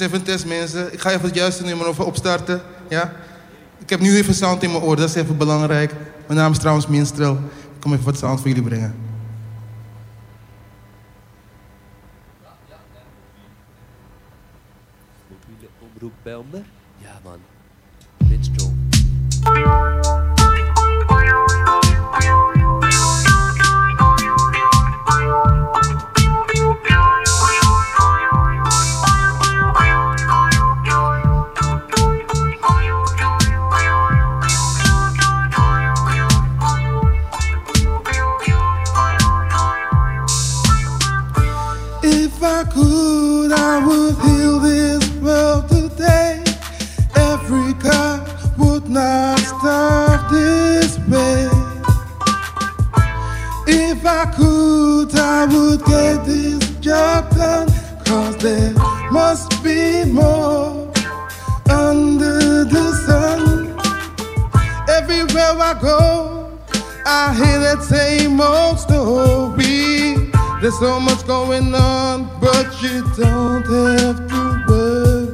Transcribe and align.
even 0.00 0.18
een 0.18 0.22
test, 0.22 0.46
mensen. 0.46 0.92
Ik 0.92 1.00
ga 1.00 1.10
even 1.10 1.26
het 1.26 1.34
juiste 1.34 1.64
nummer 1.64 1.86
over 1.86 2.04
opstarten. 2.04 2.60
Ja? 2.88 3.12
Ik 3.78 3.90
heb 3.90 4.00
nu 4.00 4.16
even 4.16 4.34
sound 4.34 4.62
in 4.62 4.70
mijn 4.70 4.82
oor, 4.82 4.96
dat 4.96 5.08
is 5.08 5.14
even 5.14 5.36
belangrijk. 5.36 5.92
Mijn 6.26 6.38
naam 6.38 6.52
is 6.52 6.58
trouwens 6.58 6.86
Minstrel. 6.86 7.38
Kom 7.80 7.92
even 7.92 8.04
wat 8.04 8.18
sound 8.18 8.40
voor 8.40 8.48
jullie 8.48 8.62
brengen. 8.62 8.94
Mobiele 15.28 15.68
omroep 15.78 16.12
Belmer? 16.22 16.64
Ja 16.98 17.20
man. 17.24 17.38
Minstrel. 18.28 18.72
If 53.72 54.04
I 54.04 54.26
could, 54.26 55.14
I 55.14 55.46
would 55.46 55.84
get 55.84 56.24
this 56.26 56.70
job 56.80 57.30
done. 57.30 57.68
Cause 58.04 58.36
there 58.38 58.74
must 59.12 59.62
be 59.62 60.04
more 60.04 60.90
under 61.70 62.64
the 62.64 62.92
sun. 63.06 63.78
Everywhere 64.88 65.54
I 65.70 65.78
go, 65.80 66.58
I 67.06 67.32
hear 67.32 67.60
that 67.60 67.84
same 67.84 68.40
old 68.40 68.80
story. 68.80 70.30
There's 70.60 70.78
so 70.80 70.98
much 70.98 71.24
going 71.24 71.72
on, 71.72 72.28
but 72.40 72.82
you 72.82 73.02
don't 73.16 73.64
have 74.00 74.26
to 74.32 74.64
worry. 74.66 75.28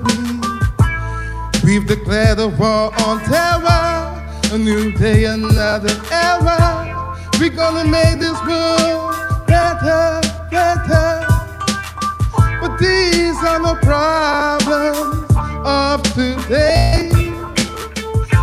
We've 1.64 1.87
declared 1.87 2.39
a 2.39 2.48
war 2.48 2.92
on 3.01 3.20
terror, 3.20 4.12
a 4.53 4.59
new 4.59 4.92
day, 4.92 5.25
another 5.25 5.97
era. 6.12 6.95
We're 7.39 7.51
gonna 7.51 7.84
make 7.84 8.19
this 8.19 8.39
world 8.47 9.15
better, 9.47 10.20
better. 10.51 11.27
But 12.61 12.79
these 12.79 13.37
are 13.45 13.61
no 13.61 13.75
problems 13.83 15.27
of 15.64 16.03
today. 16.14 17.11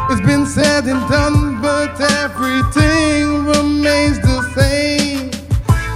It's 0.10 0.22
been 0.22 0.46
said 0.46 0.86
and 0.86 1.02
done, 1.10 1.60
but 1.62 2.00
everything 2.00 3.46
remains 3.46 4.20
the 4.20 4.42
same. 4.54 5.32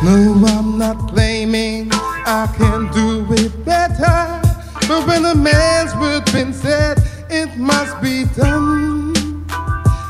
No, 0.03 0.43
I'm 0.47 0.77
not 0.79 1.09
claiming 1.09 1.89
I 1.91 2.51
can 2.57 2.91
do 2.91 3.31
it 3.33 3.63
better. 3.63 4.41
But 4.87 5.05
when 5.05 5.23
a 5.25 5.35
man's 5.35 5.93
word 5.95 6.25
been 6.31 6.51
said, 6.51 6.97
it 7.29 7.55
must 7.57 8.01
be 8.01 8.25
done. 8.35 9.13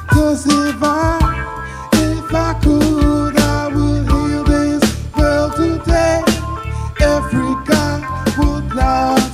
Cause 0.09 0.45
if 0.45 0.81
I, 0.81 1.46
love. 8.77 9.26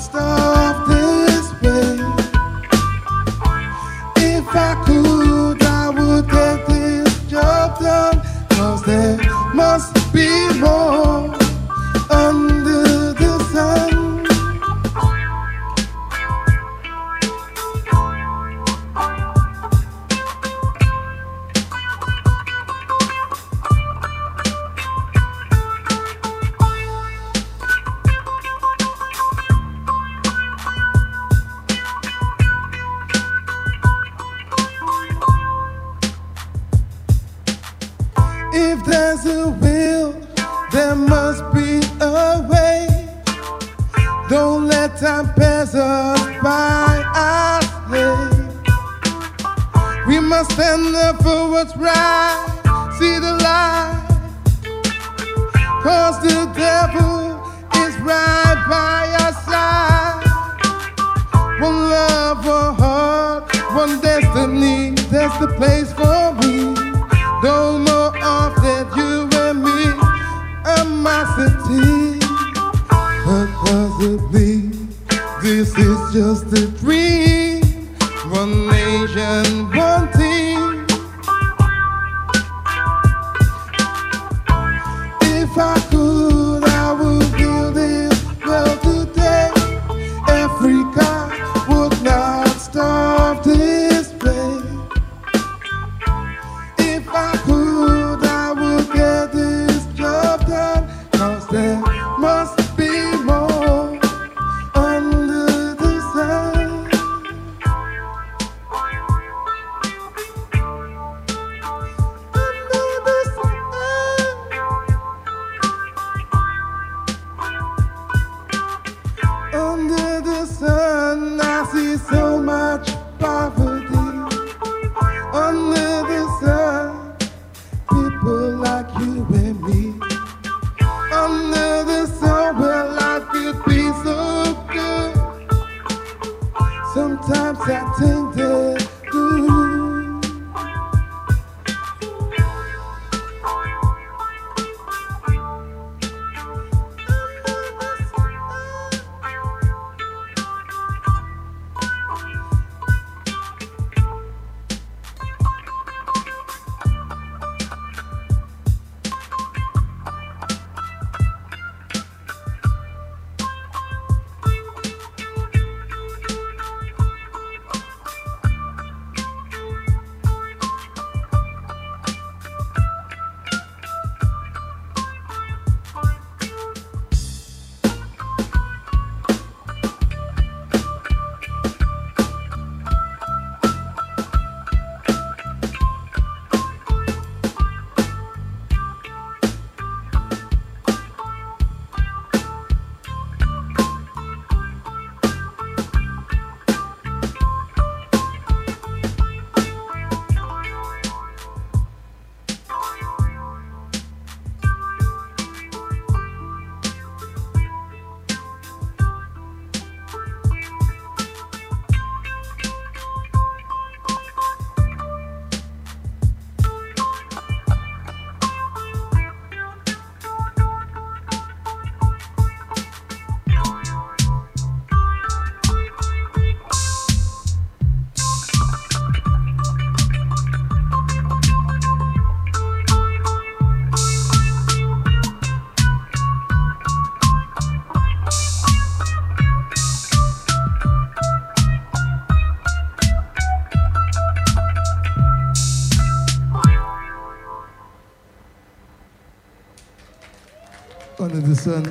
Under 251.24 251.42
the 251.42 251.56
sun. 251.56 251.86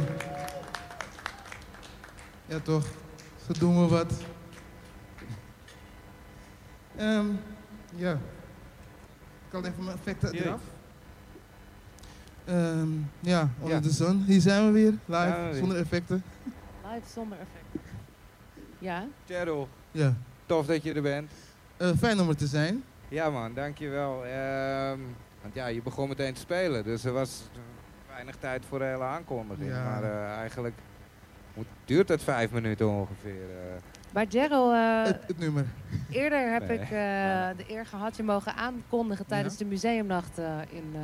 Ja, 2.46 2.58
toch? 2.60 2.84
Zo 3.46 3.52
doen 3.58 3.82
we 3.82 3.88
wat. 3.88 4.12
Ehm, 6.96 7.26
ja. 7.94 8.12
Ik 8.12 9.48
kan 9.48 9.64
even 9.64 9.84
mijn 9.84 9.96
effecten 9.96 10.32
eraf. 10.32 10.60
Ehm, 12.44 12.88
ja, 13.20 13.48
Onder 13.60 13.74
Ja. 13.76 13.80
the 13.82 13.92
sun. 13.92 14.22
Hier 14.26 14.40
zijn 14.40 14.66
we 14.66 14.70
weer, 14.72 14.90
live, 14.90 14.98
Ja, 15.26 15.44
weer. 15.44 15.54
zonder 15.54 15.76
effecten. 15.78 16.22
Live 16.92 17.08
zonder 17.14 17.38
effect. 17.38 17.86
Ja? 18.78 19.06
Cheryl, 19.26 19.68
Ja. 19.90 20.14
tof 20.46 20.66
dat 20.66 20.82
je 20.82 20.92
er 20.92 21.02
bent. 21.02 21.30
Eh, 21.76 21.90
fijn 21.98 22.20
om 22.20 22.28
er 22.28 22.36
te 22.36 22.46
zijn. 22.46 22.84
Ja 23.08 23.30
man, 23.30 23.54
dankjewel. 23.54 24.24
Ehm 24.24 24.98
want 25.42 25.54
ja, 25.54 25.66
je 25.66 25.82
begon 25.82 26.08
meteen 26.08 26.34
te 26.34 26.40
spelen, 26.40 26.84
dus 26.84 27.04
er 27.04 27.12
was 27.12 27.42
weinig 28.22 28.40
tijd 28.40 28.64
voor 28.68 28.78
de 28.78 28.84
hele 28.84 29.04
aankondiging. 29.04 29.68
Ja. 29.70 29.84
Maar 29.84 30.02
eh, 30.02 30.36
eigenlijk 30.38 30.74
moet, 31.54 31.66
duurt 31.84 32.08
het 32.08 32.22
vijf 32.22 32.50
minuten 32.50 32.88
ongeveer. 32.88 33.42
eh. 33.50 33.80
Maar 34.12 34.26
Gerald, 34.28 34.72
eh, 34.72 35.04
het, 35.12 35.26
het 35.26 35.38
nummer. 35.38 35.66
eerder 36.10 36.52
heb 36.52 36.68
Nee. 36.68 36.76
ik 36.78 36.82
eh, 36.82 36.88
de 37.56 37.64
eer 37.68 37.86
gehad 37.86 38.16
je 38.16 38.22
mogen 38.22 38.54
aankondigen 38.54 39.26
tijdens 39.26 39.56
de 39.56 39.64
museumnacht 39.64 40.38
eh, 40.38 40.58
in 40.70 40.90
eh, 40.94 41.00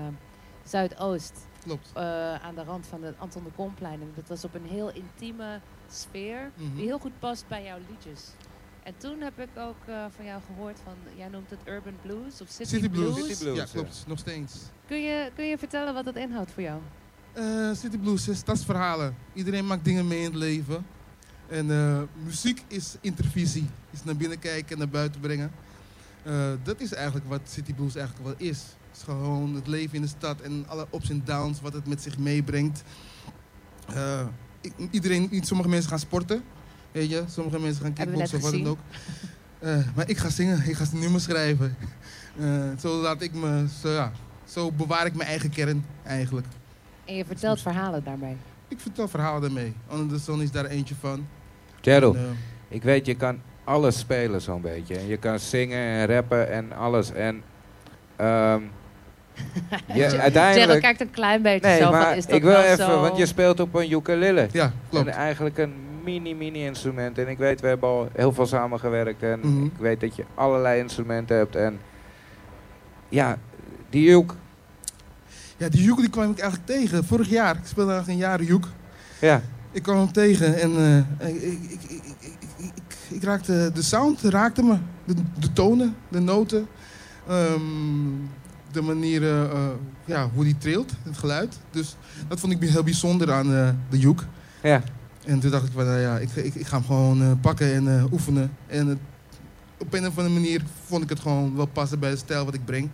Zuidoost. 0.65 1.47
Klopt. 1.63 1.91
eh, 1.95 2.35
aan 2.35 2.55
de 2.55 2.63
rand 2.65 2.87
van 2.87 3.01
de 3.01 3.13
Anton 3.19 3.45
de 3.45 3.51
Komplein. 3.57 4.01
En 4.01 4.13
dat 4.15 4.29
was 4.29 4.45
op 4.45 4.55
een 4.55 4.67
heel 4.67 4.91
intieme 4.93 5.61
sfeer 5.91 6.51
Mhm. 6.55 6.75
die 6.77 6.85
heel 6.87 6.99
goed 6.99 7.19
past 7.19 7.45
bij 7.49 7.65
jouw 7.65 7.79
liedjes. 7.91 8.31
En 8.83 8.95
toen 8.97 9.21
heb 9.21 9.39
ik 9.39 9.49
ook 9.59 9.77
eh, 9.87 10.05
van 10.17 10.25
jou 10.25 10.41
gehoord 10.47 10.79
van, 10.85 10.95
jij 11.17 11.29
noemt 11.29 11.51
het 11.51 11.59
Urban 11.65 11.95
Blues 12.03 12.41
of 12.41 12.49
City, 12.49 12.69
City 12.75 12.89
Blues. 12.91 13.15
City 13.17 13.39
Blues, 13.45 13.57
ja, 13.57 13.63
ja. 13.65 13.69
klopt. 13.73 14.05
Nog 14.07 14.19
steeds. 14.19 14.59
Kun, 14.87 15.03
je, 15.03 15.31
kun 15.35 15.45
je 15.45 15.59
vertellen 15.59 15.95
wat 15.95 16.05
dat 16.05 16.17
inhoudt 16.17 16.51
voor 16.51 16.63
jou? 16.63 16.81
Eh, 17.39 17.71
City 17.73 17.99
Blues 17.99 18.29
is 18.29 18.39
stadsverhalen. 18.39 19.15
Iedereen 19.33 19.67
maakt 19.67 19.85
dingen 19.85 20.07
mee 20.07 20.19
in 20.19 20.25
het 20.25 20.35
leven. 20.35 20.87
En 21.49 21.71
eh, 21.71 22.01
muziek 22.25 22.63
is 22.67 22.97
intervisie. 23.01 23.67
Is 23.91 24.05
naar 24.05 24.17
binnen 24.17 24.39
kijken 24.39 24.73
en 24.73 24.79
naar 24.79 24.89
buiten 24.89 25.21
brengen. 25.21 25.51
Eh, 26.23 26.51
dat 26.63 26.81
is 26.81 26.93
eigenlijk 26.93 27.29
wat 27.29 27.41
City 27.45 27.75
Blues 27.75 27.95
eigenlijk 27.95 28.27
wel 28.27 28.49
is. 28.49 28.59
Het 28.59 28.97
is 28.97 29.03
gewoon 29.03 29.55
het 29.55 29.67
leven 29.67 29.95
in 29.95 30.03
de 30.03 30.09
stad 30.09 30.41
en 30.41 30.65
alle 30.69 30.87
ups 30.95 31.11
en 31.11 31.23
downs 31.25 31.61
wat 31.61 31.73
het 31.73 31.87
met 31.87 32.03
zich 32.03 32.19
meebrengt. 32.19 32.83
Iedereen, 34.91 35.29
sommige 35.45 35.69
mensen 35.69 35.91
gaan 35.91 35.99
sporten. 35.99 36.43
Weet 36.93 37.11
je, 37.11 37.25
sommige 37.29 37.59
mensen 37.59 37.83
gaan 37.83 37.93
kickboksen 37.93 38.41
wat 38.41 38.53
dan 38.53 38.67
ook. 38.67 38.79
Maar 39.95 40.09
ik 40.09 40.19
ga 40.19 40.31
zingen, 40.31 40.69
ik 40.69 40.77
ga 40.77 40.85
nummers 40.93 41.25
schrijven. 41.25 41.77
Zo 42.81 43.01
laat 43.01 43.23
ik 43.23 43.35
me, 43.35 43.67
zo, 43.83 43.91
ja, 43.91 44.13
zo 44.45 44.73
bewaar 44.73 45.07
ik 45.07 45.15
mijn 45.15 45.29
eigen 45.29 45.51
kern 45.51 45.85
eigenlijk. 46.05 46.47
En 47.09 47.15
je 47.15 47.25
vertelt 47.25 47.61
verhalen 47.61 48.05
daarmee. 48.05 48.37
Ik 48.69 48.81
vertel 48.81 49.09
verhalen 49.09 49.41
daarmee. 49.41 49.73
Under 49.93 50.17
the 50.17 50.23
Sun 50.23 50.41
is 50.43 50.51
daar 50.51 50.65
eentje 50.65 50.95
van. 51.01 51.27
Cheryl, 51.81 52.15
En, 52.15 52.21
eh, 52.21 52.27
ik 52.77 52.83
weet 52.83 53.07
je 53.07 53.15
kan 53.15 53.41
alles 53.65 53.99
spelen 53.99 54.41
zo'n 54.41 54.61
beetje. 54.61 54.97
En 54.99 55.07
je 55.07 55.17
kan 55.17 55.39
zingen 55.39 55.79
en 55.79 56.07
rappen 56.07 56.51
en 56.51 56.73
alles. 56.73 57.13
En 57.13 57.43
ehm 58.17 58.61
je, 59.87 59.93
Gerald 59.93 60.15
uiteindelijk... 60.21 60.81
kijkt 60.81 61.01
een 61.01 61.11
klein 61.11 61.43
beetje 61.43 61.69
Nee, 61.69 61.81
zo 61.81 61.91
van, 61.93 62.15
is 62.15 62.27
dat 62.27 62.35
ik 62.37 62.43
wil 62.43 62.53
wel 62.53 62.63
even, 62.63 62.77
zo? 62.85 63.01
want 63.01 63.17
je 63.17 63.27
speelt 63.27 63.61
op 63.61 63.75
een 63.75 63.93
ukulele. 63.93 64.49
ja, 64.53 64.73
klopt. 64.91 65.07
En 65.07 65.13
eigenlijk 65.13 65.59
een 65.59 65.73
mini-mini 66.05 66.65
instrument. 66.65 67.19
En 67.19 67.29
ik 67.29 67.39
weet, 67.39 67.61
we 67.61 67.67
hebben 67.67 67.89
al 67.89 68.09
heel 68.15 68.33
veel 68.33 68.47
samengewerkt. 68.47 69.23
En 69.23 69.41
Mhm. 69.41 69.65
ik 69.65 69.73
weet 69.79 70.01
dat 70.01 70.17
je 70.17 70.25
allerlei 70.35 70.81
instrumenten 70.81 71.37
hebt. 71.37 71.57
En 71.57 71.81
ja, 73.09 73.39
die 73.91 74.11
uke. 74.11 74.35
Ja, 75.59 75.69
die 75.69 75.83
Joek 75.83 75.99
die 75.99 76.11
kwam 76.11 76.31
ik 76.31 76.39
eigenlijk 76.39 76.71
tegen. 76.71 77.05
Vorig 77.05 77.29
jaar. 77.29 77.57
Ik 77.57 77.67
speelde 77.67 77.93
eigenlijk 77.93 78.21
een 78.21 78.27
jaar 78.29 78.43
Joek. 78.43 78.69
Ja. 79.21 79.43
Ik 79.73 79.83
kwam 79.83 79.97
hem 79.97 80.13
tegen 80.13 80.61
en 80.61 80.77
eh, 81.19 81.29
ik, 81.29 81.43
ik, 81.43 81.81
ik, 82.59 82.97
ik, 83.09 83.23
raakte... 83.23 83.71
De 83.75 83.83
sound 83.83 84.23
raakte 84.23 84.63
me. 84.63 84.77
De, 85.05 85.15
de 85.39 85.53
tonen, 85.53 85.97
de 86.09 86.21
noten. 86.21 86.67
Ehm, 87.29 87.61
de 88.73 88.83
manier 88.83 89.23
eh, 89.23 89.43
eh, 89.43 89.71
ja, 90.05 90.31
hoe 90.35 90.45
die 90.45 90.59
trilt, 90.59 90.93
het 91.03 91.19
geluid. 91.19 91.59
Dus 91.71 91.97
dat 92.29 92.41
vond 92.41 92.53
ik 92.53 92.69
heel 92.69 92.83
bijzonder 92.83 93.33
aan 93.33 93.77
de 93.91 93.99
Joek. 93.99 94.25
Ja. 94.63 94.83
En 95.25 95.41
toen 95.41 95.51
dacht 95.51 95.67
ik, 95.67 95.73
van, 95.73 95.85
nou 95.85 95.99
ja, 95.99 96.19
ik, 96.19 96.31
ik, 96.35 96.67
ga 96.67 96.77
hem 96.77 96.87
gewoon 96.87 97.41
pakken 97.41 97.75
en 97.75 98.09
oefenen. 98.13 98.53
En 98.67 99.01
op 99.79 99.95
een 99.95 100.07
of 100.07 100.19
andere 100.19 100.35
manier 100.35 100.63
vond 100.85 101.03
ik 101.03 101.09
het 101.09 101.21
gewoon 101.21 101.57
wel 101.57 101.67
passen 101.67 101.99
bij 101.99 102.11
de 102.11 102.17
stijl 102.17 102.45
wat 102.45 102.55
ik 102.55 102.65
breng. 102.65 102.91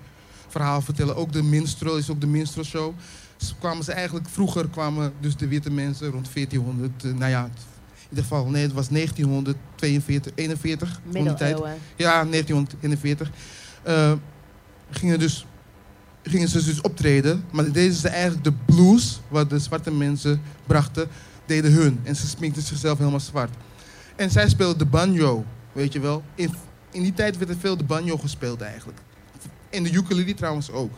Verhaal 0.49 0.81
vertellen. 0.81 1.17
Ook 1.17 1.33
de 1.33 1.43
minstrel 1.43 1.97
is 1.97 2.11
ook 2.11 2.21
de 2.21 2.27
minstrel 2.27 2.65
show. 2.65 2.95
Dus 3.37 3.55
kwamen 3.59 3.85
ze 3.85 3.93
eigenlijk, 3.93 4.29
vroeger 4.29 4.69
kwamen 4.69 5.13
dus 5.21 5.37
de 5.37 5.49
witte 5.49 5.71
mensen 5.71 6.11
rond 6.11 6.35
1400. 6.35 7.05
eh, 7.05 7.13
nou 7.13 7.31
ja, 7.31 7.45
in 7.45 7.51
ieder 8.09 8.25
geval, 8.25 8.47
nee, 8.47 8.63
het 8.63 8.73
was 8.73 8.89
1942, 8.89 10.33
41. 10.35 11.01
rond 11.13 11.15
die 11.15 11.25
tijd. 11.25 11.39
Middeleeuwen. 11.41 11.81
Ja, 11.97 12.25
1941. 12.25 13.31
Eh, 13.83 14.13
gingen, 14.91 15.19
dus, 15.19 15.47
gingen 16.23 16.49
ze 16.49 16.65
dus 16.65 16.81
optreden. 16.81 17.45
Maar 17.53 17.73
deden 17.73 17.95
ze 17.95 18.09
eigenlijk 18.09 18.45
de 18.45 18.53
blues, 18.65 19.21
wat 19.29 19.51
de 19.51 19.59
zwarte 19.59 19.91
mensen 19.91 20.43
brachten, 20.67 21.09
deden 21.47 21.73
hun. 21.73 22.01
En 22.03 22.17
ze 22.17 22.27
sminkten 22.27 22.63
zichzelf 22.63 22.99
helemaal 22.99 23.21
zwart. 23.21 23.51
En 24.17 24.31
zij 24.31 24.49
speelden 24.49 24.79
de 24.79 24.87
banjo, 24.87 25.45
weet 25.73 25.93
je 25.93 26.01
wel. 26.01 26.23
In, 26.35 26.55
in 26.91 27.03
die 27.03 27.15
tijd 27.15 27.39
werd 27.39 27.51
er 27.51 27.57
veel 27.57 27.77
de 27.77 27.85
banjo 27.85 28.17
gespeeld 28.17 28.61
eigenlijk. 28.61 28.99
En 29.75 29.83
de 29.83 29.93
ukulele 29.93 30.35
trouwens 30.35 30.71
ook. 30.71 30.93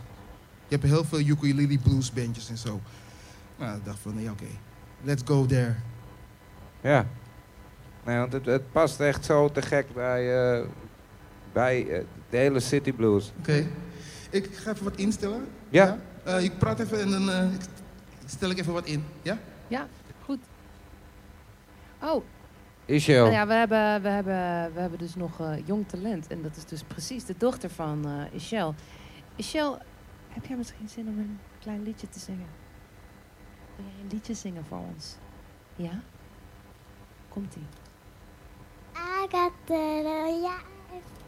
Je 0.68 0.76
hebt 0.76 0.82
heel 0.82 1.04
veel 1.04 1.20
ukulele 1.20 1.78
blues 1.78 2.12
bandjes 2.12 2.48
en 2.48 2.58
zo. 2.58 2.80
Nou, 3.58 3.76
ik 3.76 3.84
dacht 3.84 3.98
van, 3.98 4.14
nee, 4.14 4.30
oké. 4.30 4.46
Let's 5.02 5.22
go 5.24 5.46
there. 5.46 5.74
ja. 6.80 7.06
Nee, 8.04 8.18
want 8.18 8.32
het, 8.32 8.46
het 8.46 8.72
past 8.72 9.00
echt 9.00 9.24
zo 9.24 9.50
te 9.50 9.62
gek 9.62 9.94
bij, 9.94 10.52
eh, 10.58 10.66
bij 11.52 11.88
eh, 11.88 12.04
de 12.30 12.36
hele 12.36 12.60
City 12.60 12.92
Blues. 12.92 13.32
Oké. 13.38 13.66
Ik 14.30 14.48
ga 14.52 14.70
even 14.70 14.84
wat 14.84 14.96
instellen. 14.96 15.46
Ja. 15.68 15.98
Eh, 16.24 16.42
ik 16.42 16.58
praat 16.58 16.80
even 16.80 17.00
en 17.00 17.10
dan 17.10 17.30
eh, 17.30 17.46
stel 18.26 18.50
ik 18.50 18.58
even 18.58 18.72
wat 18.72 18.86
in. 18.86 19.04
Ja? 19.22 19.38
Ja, 19.68 19.86
goed. 20.24 20.38
Oh, 22.02 22.24
Ishel. 22.86 23.22
nou 23.22 23.32
ja, 23.32 23.46
we 23.46 23.54
hebben, 23.54 24.02
we, 24.02 24.08
hebben, 24.08 24.74
we 24.74 24.80
hebben 24.80 24.98
dus 24.98 25.14
nog 25.14 25.40
eh, 25.40 25.66
jong 25.66 25.88
talent. 25.88 26.26
En 26.26 26.42
dat 26.42 26.56
is 26.56 26.64
dus 26.64 26.82
precies 26.82 27.24
de 27.24 27.34
dochter 27.38 27.70
van 27.70 28.06
eh 28.06 28.34
Ishel. 28.34 28.74
Ishel, 29.36 29.78
heb 30.28 30.44
jij 30.46 30.56
misschien 30.56 30.88
zin 30.88 31.08
om 31.08 31.18
een 31.18 31.38
klein 31.60 31.82
liedje 31.82 32.08
te 32.08 32.18
zingen? 32.18 32.46
Wil 33.76 33.86
jij 33.86 34.02
een 34.02 34.10
liedje 34.10 34.34
zingen 34.34 34.64
voor 34.64 34.78
ons? 34.94 35.16
Ja? 35.76 36.00
Komt-ie. 37.28 37.66
I 38.94 39.26
got 39.30 39.52
the 39.64 40.02
life 40.42 40.76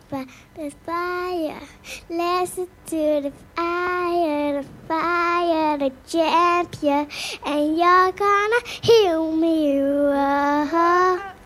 by 0.08 0.24
the 0.54 0.70
fire. 0.84 1.60
Listen 2.08 2.68
to 2.84 3.20
the 3.20 3.32
fire, 3.54 4.62
the 4.62 4.68
fire, 4.86 5.78
the 5.78 5.92
champion, 6.06 7.06
and 7.44 7.76
you're 7.76 8.12
gonna 8.14 8.60
heal 8.80 9.32
me. 9.32 9.80
Oh, 9.82 11.37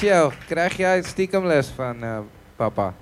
Michel, 0.00 0.32
krijg 0.46 0.76
jij 0.76 1.02
stiekem 1.02 1.46
les 1.46 1.66
van 1.66 2.04
uh, 2.04 2.18
papa? 2.56 2.94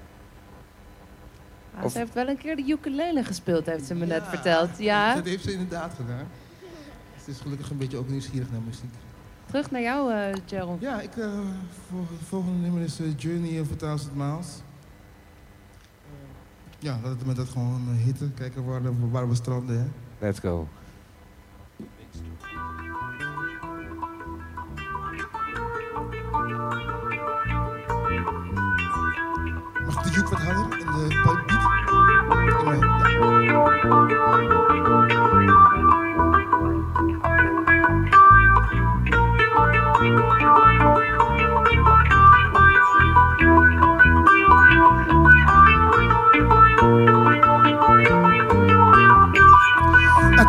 Ah, 1.74 1.84
of... 1.84 1.92
Ze 1.92 1.98
heeft 1.98 2.14
wel 2.14 2.28
een 2.28 2.38
keer 2.38 2.56
de 2.56 2.64
ukulele 2.66 3.24
gespeeld, 3.24 3.66
heeft 3.66 3.84
ze 3.84 3.94
me 3.94 4.06
ja, 4.06 4.12
net 4.12 4.22
verteld. 4.28 4.78
Ja. 4.78 5.14
Dat 5.14 5.24
heeft 5.24 5.44
ze 5.44 5.52
inderdaad 5.52 5.94
gedaan. 5.96 6.28
Ze 7.24 7.30
is 7.30 7.40
gelukkig 7.40 7.70
een 7.70 7.76
beetje 7.78 7.96
ook 7.96 8.08
nieuwsgierig 8.08 8.50
naar 8.50 8.60
muziek. 8.60 8.94
Terug 9.48 9.70
naar 9.70 9.80
jou, 9.80 10.12
eh 10.12 10.34
Gerald. 10.46 10.80
Ja, 10.80 11.00
ik, 11.00 11.16
eh, 11.16 11.30
vol- 11.88 12.06
het 12.18 12.28
volgende 12.28 12.58
nummer 12.58 12.82
is 12.82 13.00
eh, 13.00 13.06
Journey 13.16 13.60
of 13.60 13.72
a 13.72 13.76
Thousand 13.76 14.14
Miles. 14.16 14.46
Eh, 16.04 16.12
ja, 16.78 16.98
laten 17.02 17.26
we 17.26 17.32
dat 17.34 17.48
gewoon 17.48 17.88
hitten. 18.04 18.34
Kijken 18.34 18.64
waar, 18.64 18.80
waar 19.10 19.28
we 19.28 19.34
stranden. 19.34 19.78
Hè. 19.78 19.86
Let's 20.26 20.38
go. 20.38 20.68
Mag 29.86 30.02
de 30.02 30.10
juke 30.10 30.28
wat 30.30 30.38
harder 30.40 30.78
en 30.78 30.78
de 30.78 31.06
pipe 31.08 31.42
beat? 31.46 31.62
Ja, 34.08 34.97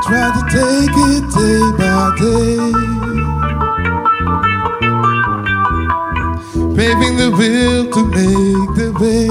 try 0.03 0.31
to 0.31 0.41
take 0.49 0.95
it 1.11 1.23
day 1.35 1.63
by 1.77 2.15
day. 2.17 2.57
Paving 6.75 7.15
the 7.17 7.29
will 7.37 7.83
to 7.91 8.01
make 8.05 8.69
the 8.75 8.89
way. 8.99 9.29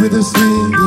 With 0.00 0.14
a 0.14 0.22
single 0.24 0.81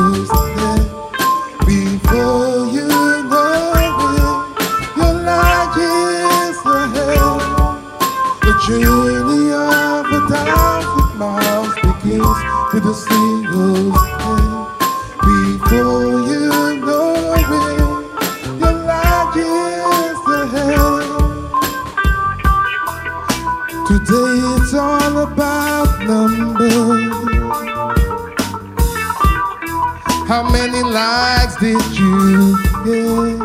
did 31.60 31.98
you 31.98 32.56
get? 32.84 33.40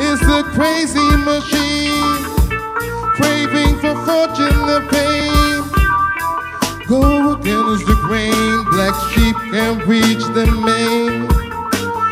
It's 0.00 0.22
a 0.22 0.42
crazy 0.54 1.10
machine, 1.16 2.24
craving 3.16 3.76
for 3.80 3.94
fortune 4.06 4.68
and 4.74 4.88
fame. 4.90 5.64
Go 6.88 7.32
against 7.32 7.86
the 7.86 7.96
grain, 8.06 8.64
black 8.70 8.94
sheep 9.12 9.36
can 9.50 9.78
reach 9.86 10.24
the 10.32 10.46
main. 10.64 11.28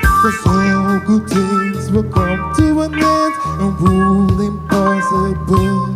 Cause 0.03 0.47
all 0.47 1.01
good 1.07 1.29
things 1.29 1.91
will 1.91 2.11
come 2.11 2.53
to 2.57 2.81
an 2.83 2.95
end 2.95 3.35
and 3.61 3.81
rule 3.81 4.41
impossible 4.41 5.96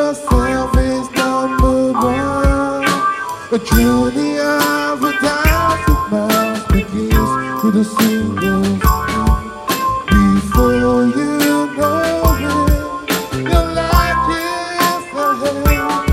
Yourself 0.06 0.78
is 0.78 1.10
number 1.12 1.92
one. 1.94 2.86
A 3.52 3.60
journey 3.70 4.38
of 4.38 5.04
a 5.04 5.14
thousand 5.24 6.02
miles 6.12 6.64
begins 6.74 7.32
with 7.64 7.84
a 7.84 7.86
single. 7.98 8.66
Before 10.14 10.74
you 11.18 11.26
know 11.42 11.66
it, 12.38 12.72
your 13.52 13.66
life 13.82 14.26
is 14.44 15.06
ahead. 15.26 16.06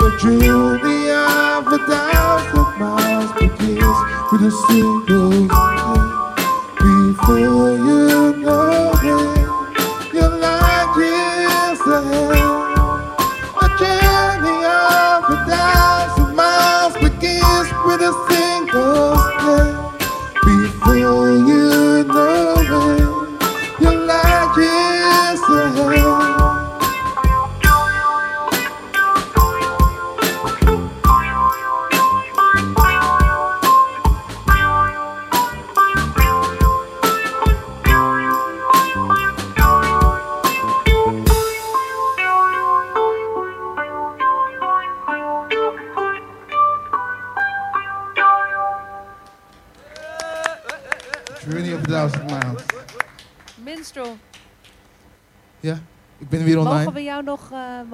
The 0.00 0.08
journey 0.22 1.02
of 1.10 1.66
a 1.68 1.80
thousand 1.92 2.68
miles 2.80 3.30
begins 3.40 3.98
with 4.30 4.42
a 4.50 4.52
single 4.68 5.11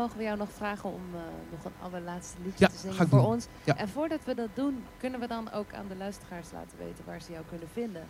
mogen 0.08 0.22
we 0.22 0.28
jou 0.28 0.38
nog 0.38 0.52
vragen 0.56 0.92
om 0.92 1.02
eh, 1.14 1.20
nog 1.50 1.64
een 1.64 1.72
allerlaatste 1.82 2.36
liedje 2.44 2.64
Ja, 2.64 2.68
te 2.68 2.78
zingen 2.78 2.96
voor 2.96 3.06
doen. 3.18 3.24
ons? 3.24 3.46
Ja. 3.64 3.76
En 3.76 3.88
voordat 3.88 4.18
we 4.24 4.34
dat 4.34 4.48
doen, 4.54 4.84
kunnen 4.98 5.20
we 5.20 5.26
dan 5.26 5.52
ook 5.52 5.72
aan 5.74 5.84
de 5.88 5.96
luisteraars 5.96 6.46
laten 6.52 6.78
weten 6.78 7.04
waar 7.06 7.20
ze 7.22 7.32
jou 7.32 7.44
kunnen 7.48 7.68
vinden? 7.72 8.02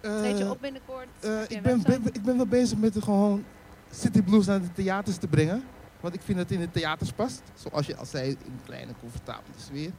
Eh, 0.00 0.18
Treed 0.18 0.38
je 0.38 0.50
op 0.50 0.60
binnenkort? 0.60 1.06
eh, 1.20 1.42
ik, 1.48 1.62
ben, 1.62 2.02
ik 2.12 2.22
ben 2.22 2.36
wel 2.36 2.46
bezig 2.46 2.78
met 2.78 2.94
de 2.94 3.02
gewoon 3.02 3.44
City 3.90 4.22
Blues 4.22 4.46
naar 4.46 4.60
de 4.60 4.72
theaters 4.72 5.16
te 5.16 5.26
brengen. 5.28 5.64
Want 6.00 6.14
ik 6.14 6.20
vind 6.22 6.38
dat 6.38 6.48
het 6.48 6.58
in 6.58 6.64
de 6.64 6.70
theaters 6.70 7.12
past. 7.12 7.42
Zoals 7.54 7.86
je 7.86 7.96
al 7.96 8.04
zei, 8.06 8.28
in 8.30 8.36
een 8.46 8.60
kleine, 8.64 8.92
comfortabele 9.00 9.54
sfeer. 9.56 9.90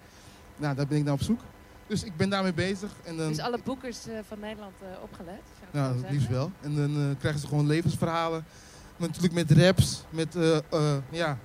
Nou, 0.57 0.75
daar 0.75 0.87
ben 0.87 0.97
ik 0.97 1.03
naar 1.03 1.13
op 1.13 1.21
zoek. 1.21 1.39
Dus 1.87 2.03
ik 2.03 2.15
ben 2.17 2.29
daarmee 2.29 2.53
bezig. 2.53 2.91
En 3.03 3.17
dan, 3.17 3.27
Dus 3.27 3.39
alle 3.39 3.59
boekers 3.63 3.99
van 4.27 4.39
Nederland 4.39 4.73
opgelet? 5.03 5.41
zou 5.57 5.67
ik 5.67 5.73
Nou, 5.73 5.97
het 6.01 6.11
liefst 6.11 6.27
wel. 6.27 6.51
En 6.61 6.75
dan 6.75 7.15
krijgen 7.19 7.39
ze 7.41 7.47
gewoon 7.47 7.67
levensverhalen. 7.67 8.45
Natuurlijk 9.07 9.33
met 9.33 9.51
raps, 9.51 10.03
met 10.09 10.35
eh, 10.35 10.57
eh, 10.57 10.61
ja, 11.09 11.37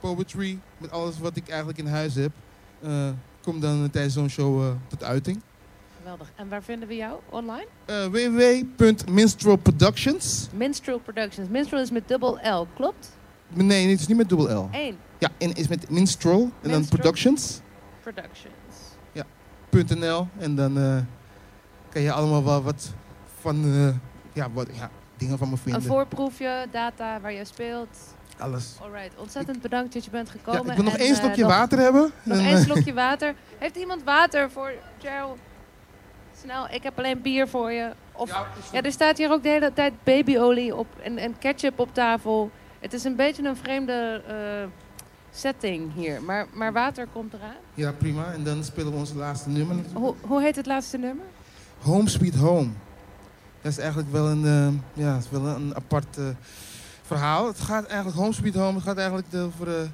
poetry, 0.00 0.58
met 0.78 0.90
alles 0.90 1.18
wat 1.18 1.36
ik 1.36 1.48
eigenlijk 1.48 1.78
in 1.78 1.86
huis 1.86 2.14
heb. 2.14 2.32
eh, 2.80 3.08
kom 3.42 3.60
dan 3.60 3.90
tijdens 3.90 4.14
zo'n 4.14 4.28
show 4.28 4.76
tot 4.88 5.02
uiting. 5.04 5.40
Geweldig. 5.98 6.32
En 6.36 6.48
waar 6.48 6.62
vinden 6.62 6.88
we 6.88 6.96
jou? 6.96 7.20
Online? 7.28 7.66
Www.minstrelproductions. 7.86 10.48
Minstrel 10.52 10.98
Productions. 10.98 11.48
Minstrel 11.48 11.80
is 11.80 11.90
met 11.90 12.08
dubbel 12.08 12.38
L, 12.42 12.66
klopt? 12.74 13.16
Nee, 13.48 13.88
het 13.90 14.00
is 14.00 14.06
niet 14.06 14.16
met 14.16 14.28
dubbel 14.28 14.62
L. 14.62 14.68
Eén. 14.72 14.96
Ja, 15.18 15.28
en 15.38 15.52
is 15.52 15.68
met 15.68 15.90
minstrel 15.90 16.40
en 16.40 16.50
dan 16.62 16.70
Minstrel. 16.70 17.00
productions.nl. 17.00 19.24
Productions. 19.70 20.26
En 20.38 20.54
dan 20.54 21.06
kan 21.88 22.02
je 22.02 22.12
allemaal 22.12 22.44
wel 22.44 22.62
wat 22.62 22.92
van, 23.40 23.64
ja, 24.32 24.50
wat, 24.50 24.68
ja, 24.72 24.90
dingen 25.18 25.38
van 25.38 25.46
me 25.48 25.52
Een 25.54 25.58
vinden. 25.60 25.82
voorproefje, 25.82 26.66
data 26.70 27.20
waar 27.20 27.32
jij 27.32 27.44
speelt. 27.44 27.88
Alles. 28.38 28.76
Alright, 28.82 29.10
ontzettend 29.16 29.60
bedankt 29.60 29.92
dat 29.94 30.04
je 30.04 30.10
bent 30.10 30.26
Ja, 30.28 30.32
gekomen. 30.32 30.66
ik 30.70 30.74
wil 30.76 30.84
nog 30.84 30.94
En, 30.94 31.00
één 31.00 31.12
eh, 31.14 31.18
slokje 31.20 31.46
water 31.46 31.78
hebben. 31.78 32.10
Nog 32.22 32.38
één 32.38 32.56
eh, 32.56 32.62
slokje 32.62 32.92
water. 32.94 33.34
Heeft 33.58 33.76
iemand 33.76 34.02
water 34.02 34.50
voor 34.50 34.72
Cheryl? 34.98 35.36
Snel, 36.42 36.68
ik 36.70 36.82
heb 36.82 36.98
alleen 36.98 37.22
bier 37.22 37.48
voor 37.48 37.72
je. 37.72 37.90
Of, 38.12 38.28
Ja, 38.28 38.46
ja, 38.72 38.82
er 38.82 38.92
staat 38.92 39.18
hier 39.18 39.30
ook 39.30 39.42
de 39.42 39.48
hele 39.48 39.72
tijd 39.72 39.92
babyolie 40.04 40.76
op 40.76 40.86
en, 41.02 41.18
en 41.18 41.38
ketchup 41.38 41.78
op 41.78 41.94
tafel. 41.94 42.50
Het 42.80 42.92
is 42.92 43.04
een 43.04 43.16
beetje 43.16 43.42
een 43.48 43.56
vreemde 43.56 44.22
eh, 44.26 44.34
setting 45.30 45.94
hier. 45.94 46.22
Maar, 46.22 46.46
maar 46.52 46.72
water 46.72 47.06
komt 47.12 47.32
eraan. 47.32 47.54
Ja, 47.74 47.92
prima. 47.92 48.32
En 48.32 48.44
dan 48.44 48.64
spelen 48.64 48.92
we 48.92 48.98
ons 48.98 49.12
laatste 49.12 49.48
nummer. 49.48 49.76
Hoe, 49.94 50.14
hoe 50.20 50.42
heet 50.42 50.56
het 50.56 50.66
laatste 50.66 50.98
nummer? 50.98 51.24
Home 51.82 52.08
Sweet 52.08 52.34
Home. 52.34 52.68
Dat 53.62 53.72
is 53.72 53.78
eigenlijk 53.78 54.12
wel 54.12 54.26
een, 54.28 54.44
eh, 54.46 55.02
ja, 55.04 55.16
is 55.16 55.30
wel 55.30 55.46
een 55.46 55.74
apart 55.76 56.18
eh, 56.18 56.24
verhaal. 57.02 57.46
Het 57.46 57.60
gaat 57.60 57.84
eigenlijk, 57.86 58.16
Home 58.16 58.32
Sweet 58.32 58.54
Home, 58.54 58.74
het 58.74 58.82
gaat 58.82 58.96
eigenlijk 58.96 59.28
over, 59.34 59.80
eh, 59.80 59.88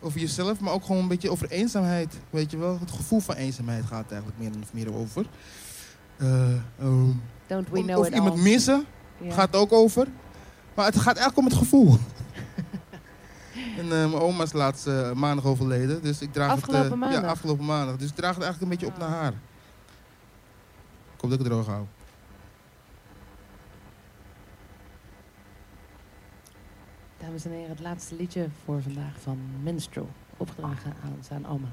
over 0.00 0.20
jezelf, 0.20 0.60
maar 0.60 0.72
ook 0.72 0.84
gewoon 0.84 1.02
een 1.02 1.08
beetje 1.08 1.30
over 1.30 1.50
eenzaamheid. 1.50 2.14
Weet 2.30 2.50
je 2.50 2.56
wel, 2.56 2.78
het 2.80 2.90
gevoel 2.90 3.20
van 3.20 3.34
eenzaamheid 3.34 3.84
gaat 3.86 4.02
het 4.02 4.12
eigenlijk 4.12 4.40
meer, 4.40 4.50
meer 4.72 4.94
over. 4.94 5.26
Ehm, 6.18 7.10
Don't 7.46 7.68
we 7.70 7.82
know 7.82 7.98
of 7.98 8.06
it 8.06 8.14
iemand 8.14 8.34
all? 8.34 8.40
missen, 8.42 8.84
gaat 9.28 9.56
ook 9.56 9.72
over. 9.72 10.06
Maar 10.74 10.84
het 10.84 10.96
gaat 10.96 11.16
eigenlijk 11.16 11.36
om 11.36 11.44
het 11.44 11.54
gevoel. 11.54 11.96
en 13.78 13.88
mijn 13.88 14.14
oma 14.14 14.42
is 14.42 14.52
laatst 14.52 14.86
eh, 14.86 15.12
maandag 15.12 15.44
overleden, 15.44 16.02
dus 16.02 16.20
ik 16.20 16.32
draag 16.32 16.50
Afgelopen 16.50 16.82
het... 16.82 16.92
eh, 16.92 16.98
maandag? 16.98 17.20
Ja, 17.20 17.26
afgelopen 17.28 17.64
maandag. 17.64 17.96
Dus 17.96 18.08
ik 18.08 18.14
draag 18.16 18.34
het 18.34 18.44
eigenlijk 18.44 18.72
een 18.72 18.78
beetje 18.78 18.94
op 18.94 19.02
Ah. 19.02 19.08
naar 19.10 19.18
haar. 19.22 19.32
Ik 21.14 21.20
hoop 21.22 21.30
dat 21.30 21.32
ik 21.32 21.38
het 21.38 21.46
droog 21.46 21.66
hou. 21.66 21.84
Dames 27.26 27.44
en 27.44 27.50
heren, 27.50 27.68
het 27.70 27.80
laatste 27.80 28.14
liedje 28.14 28.48
voor 28.64 28.82
vandaag 28.82 29.20
van 29.20 29.38
Minstrel. 29.62 30.08
Opgedragen 30.36 30.94
aan 31.04 31.16
zijn 31.20 31.46
oma. 31.46 31.68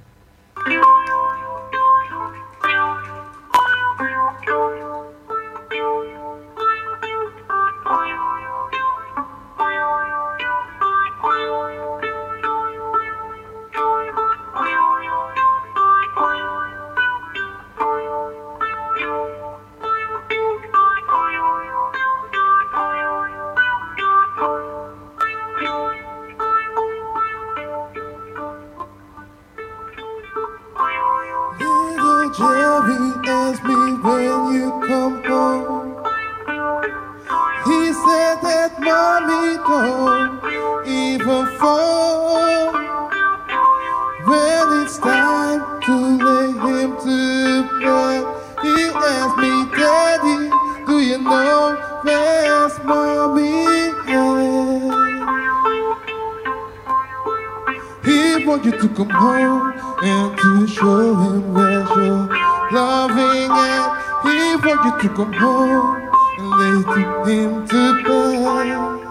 You 58.64 58.72
to 58.72 58.88
come 58.96 59.10
home 59.10 59.74
and 60.04 60.38
to 60.38 60.68
show 60.68 61.16
him 61.16 61.54
where 61.54 61.84
you're 61.84 62.30
loving 62.72 63.52
and 63.52 63.92
he 64.24 64.56
want 64.56 64.86
you 64.86 64.94
to 65.02 65.16
come 65.16 65.34
home 65.34 66.08
and 66.40 66.50
lay 66.60 66.78
to 66.94 67.02
him 67.28 67.68
to 67.68 67.82
bed. 68.04 69.04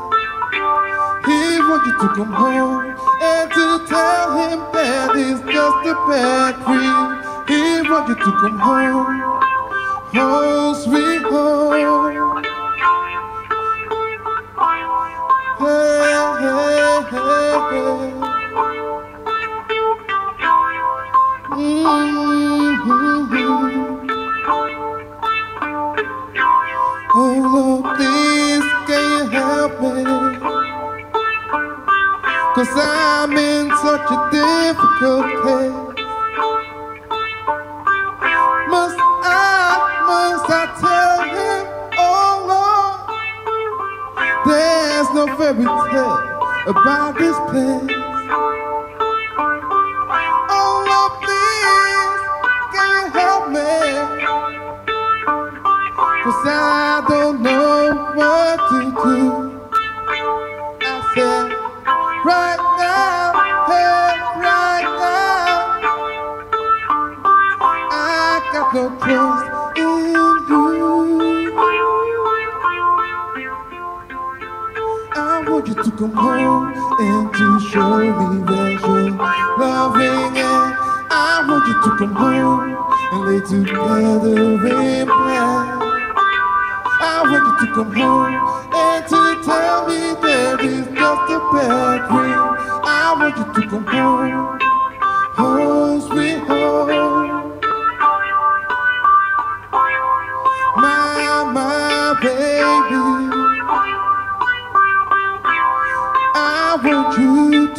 He 1.26 1.60
want 1.68 1.84
you 1.84 1.92
to 1.92 2.08
come 2.16 2.32
home 2.32 2.96
and 3.20 3.50
to 3.52 3.64
tell 3.88 4.28
him 4.40 4.58
that 4.72 5.12
it's 5.16 5.40
just 5.44 5.86
a 5.86 5.94
bad 6.08 6.56
dream. 6.64 7.08
He 7.46 7.60
want 7.90 8.08
you 8.08 8.14
to 8.14 8.30
come 8.40 8.58
home, 8.58 9.20
home 10.14 10.74
sweet 10.76 11.01
about 46.82 47.21
show 77.72 77.96
me 77.98 78.38
where 78.44 78.70
you're 78.72 79.10
loving 79.56 80.36
and 80.36 80.76
I 81.10 81.42
want 81.48 81.66
you 81.68 81.74
to 81.80 81.90
come 81.96 82.14
home 82.14 82.76
and 83.12 83.20
lay 83.24 83.40
together 83.48 84.42
in 84.42 84.60
bed. 84.62 85.08
I 87.00 87.24
want 87.24 87.44
you 87.48 87.54
to 87.66 87.72
come 87.72 87.92
home 87.96 88.34
and 88.74 89.02
to 89.08 89.20
tell 89.48 89.88
me 89.88 90.00
that 90.20 90.60
it's 90.60 90.88
just 90.92 91.32
a 91.32 91.38
bad 91.52 91.98
dream. 92.12 92.44
I 92.84 93.16
want 93.18 93.36
you 93.38 93.46
to 93.54 93.68
come 93.70 93.86
home 93.86 94.21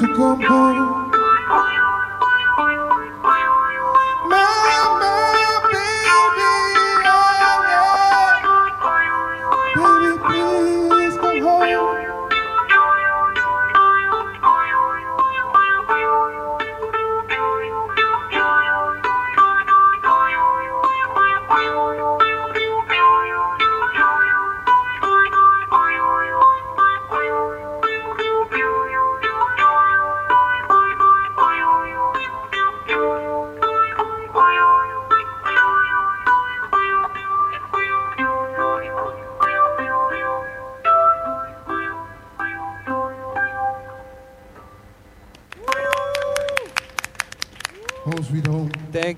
to 0.08 0.14
come 0.16 0.42
home. 0.42 0.93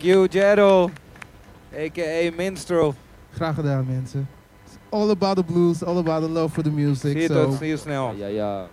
You, 0.05 0.27
Jero. 0.27 0.91
A.k.a. 1.73 2.31
Minstrel. 2.31 2.93
Graag 3.33 3.55
gedaan, 3.55 3.85
mensen. 3.85 4.27
It's 4.65 4.77
all 4.89 5.09
about 5.09 5.35
the 5.35 5.43
blues, 5.43 5.83
all 5.83 5.97
about 5.97 6.21
the 6.21 6.29
love 6.29 6.53
for 6.53 6.63
the 6.63 6.71
music. 6.71 7.11
Zie 7.11 7.21
je 7.21 7.27
so 7.27 7.43
tot, 7.43 7.53
zie 7.53 7.67
je 7.67 7.77
snel. 7.77 8.13
Ja, 8.17 8.27
ja. 8.27 8.67